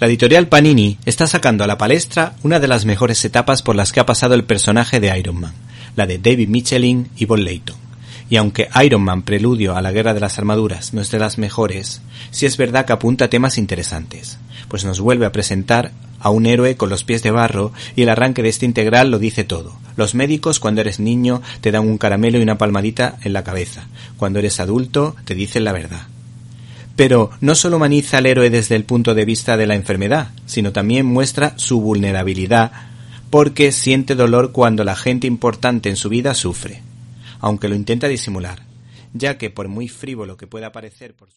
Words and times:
La 0.00 0.06
editorial 0.06 0.46
Panini 0.46 0.96
está 1.06 1.26
sacando 1.26 1.64
a 1.64 1.66
la 1.66 1.76
palestra 1.76 2.36
una 2.44 2.60
de 2.60 2.68
las 2.68 2.84
mejores 2.84 3.24
etapas 3.24 3.62
por 3.62 3.74
las 3.74 3.90
que 3.90 3.98
ha 3.98 4.06
pasado 4.06 4.34
el 4.34 4.44
personaje 4.44 5.00
de 5.00 5.18
Iron 5.18 5.40
Man, 5.40 5.52
la 5.96 6.06
de 6.06 6.18
David 6.18 6.48
Michelin 6.48 7.08
y 7.16 7.24
Bob 7.24 7.38
Layton. 7.38 7.76
Y 8.30 8.36
aunque 8.36 8.68
Iron 8.84 9.02
Man 9.02 9.22
Preludio 9.22 9.74
a 9.74 9.82
la 9.82 9.90
Guerra 9.90 10.14
de 10.14 10.20
las 10.20 10.38
Armaduras 10.38 10.94
no 10.94 11.00
es 11.00 11.10
de 11.10 11.18
las 11.18 11.36
mejores, 11.36 12.00
sí 12.30 12.46
es 12.46 12.56
verdad 12.56 12.84
que 12.84 12.92
apunta 12.92 13.28
temas 13.28 13.58
interesantes, 13.58 14.38
pues 14.68 14.84
nos 14.84 15.00
vuelve 15.00 15.26
a 15.26 15.32
presentar 15.32 15.90
a 16.20 16.30
un 16.30 16.46
héroe 16.46 16.76
con 16.76 16.90
los 16.90 17.02
pies 17.02 17.24
de 17.24 17.32
barro 17.32 17.72
y 17.96 18.02
el 18.02 18.08
arranque 18.08 18.44
de 18.44 18.50
este 18.50 18.66
integral 18.66 19.10
lo 19.10 19.18
dice 19.18 19.42
todo. 19.42 19.76
Los 19.96 20.14
médicos 20.14 20.60
cuando 20.60 20.80
eres 20.80 21.00
niño 21.00 21.42
te 21.60 21.72
dan 21.72 21.88
un 21.88 21.98
caramelo 21.98 22.38
y 22.38 22.42
una 22.42 22.56
palmadita 22.56 23.16
en 23.24 23.32
la 23.32 23.42
cabeza. 23.42 23.88
Cuando 24.16 24.38
eres 24.38 24.60
adulto 24.60 25.16
te 25.24 25.34
dicen 25.34 25.64
la 25.64 25.72
verdad. 25.72 26.06
Pero 26.98 27.30
no 27.40 27.54
solo 27.54 27.76
humaniza 27.76 28.18
al 28.18 28.26
héroe 28.26 28.50
desde 28.50 28.74
el 28.74 28.82
punto 28.82 29.14
de 29.14 29.24
vista 29.24 29.56
de 29.56 29.68
la 29.68 29.76
enfermedad, 29.76 30.32
sino 30.46 30.72
también 30.72 31.06
muestra 31.06 31.56
su 31.56 31.80
vulnerabilidad 31.80 32.72
porque 33.30 33.70
siente 33.70 34.16
dolor 34.16 34.50
cuando 34.50 34.82
la 34.82 34.96
gente 34.96 35.28
importante 35.28 35.90
en 35.90 35.94
su 35.94 36.08
vida 36.08 36.34
sufre, 36.34 36.82
aunque 37.38 37.68
lo 37.68 37.76
intenta 37.76 38.08
disimular, 38.08 38.64
ya 39.12 39.38
que 39.38 39.48
por 39.48 39.68
muy 39.68 39.86
frívolo 39.86 40.36
que 40.36 40.48
pueda 40.48 40.72
parecer 40.72 41.14
por 41.14 41.28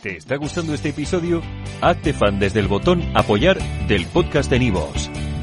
¿Te 0.00 0.16
está 0.16 0.36
gustando 0.36 0.72
este 0.72 0.88
episodio? 0.88 1.42
Hazte 1.82 2.14
fan 2.14 2.38
desde 2.38 2.60
el 2.60 2.68
botón 2.68 3.02
apoyar 3.14 3.58
del 3.88 4.06
podcast 4.06 4.48
de 4.48 4.58
Nivos. 4.58 5.10